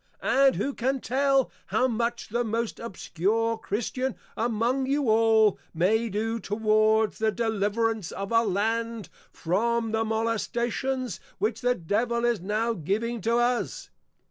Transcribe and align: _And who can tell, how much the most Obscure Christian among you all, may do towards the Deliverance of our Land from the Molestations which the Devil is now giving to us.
_And 0.27 0.55
who 0.55 0.73
can 0.73 0.99
tell, 0.99 1.51
how 1.67 1.87
much 1.87 2.29
the 2.29 2.43
most 2.43 2.79
Obscure 2.79 3.55
Christian 3.59 4.15
among 4.35 4.87
you 4.87 5.07
all, 5.09 5.59
may 5.75 6.09
do 6.09 6.39
towards 6.39 7.19
the 7.19 7.31
Deliverance 7.31 8.11
of 8.11 8.33
our 8.33 8.47
Land 8.47 9.09
from 9.31 9.91
the 9.91 10.03
Molestations 10.03 11.19
which 11.37 11.61
the 11.61 11.75
Devil 11.75 12.25
is 12.25 12.41
now 12.41 12.73
giving 12.73 13.21
to 13.21 13.35
us. 13.37 13.91